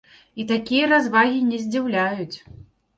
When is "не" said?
1.53-1.63